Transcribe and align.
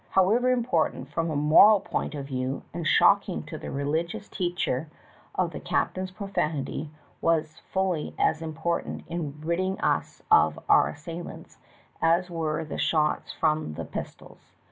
However 0.09 0.49
improper 0.49 1.05
from 1.13 1.29
a 1.29 1.35
moral 1.35 1.79
point 1.79 2.15
of 2.15 2.25
view 2.25 2.63
and 2.73 2.87
shocking 2.87 3.43
to 3.43 3.59
the 3.59 3.69
religious 3.69 4.27
teacher 4.29 4.87
the 5.37 5.59
captain's 5.59 6.09
profanity 6.09 6.89
was 7.21 7.59
fully 7.71 8.15
as 8.17 8.41
important 8.41 9.03
in 9.07 9.39
ridding 9.41 9.79
us 9.79 10.23
of 10.31 10.57
of 10.57 10.63
our 10.67 10.87
assailants 10.87 11.59
as 12.01 12.31
were 12.31 12.65
the 12.65 12.79
shots 12.79 13.31
from 13.31 13.75
the 13.75 13.85
pistols. 13.85 14.53